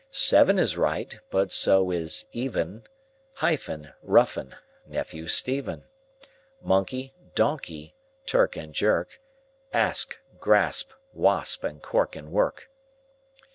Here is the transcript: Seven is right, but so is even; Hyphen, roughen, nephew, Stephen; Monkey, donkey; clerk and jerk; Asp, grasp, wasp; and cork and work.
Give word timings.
Seven 0.09 0.57
is 0.57 0.77
right, 0.77 1.19
but 1.29 1.51
so 1.51 1.91
is 1.91 2.25
even; 2.31 2.85
Hyphen, 3.33 3.93
roughen, 4.01 4.55
nephew, 4.87 5.27
Stephen; 5.27 5.83
Monkey, 6.59 7.13
donkey; 7.35 7.93
clerk 8.27 8.55
and 8.55 8.73
jerk; 8.73 9.21
Asp, 9.71 10.13
grasp, 10.39 10.93
wasp; 11.13 11.63
and 11.63 11.83
cork 11.83 12.15
and 12.15 12.31
work. 12.31 12.67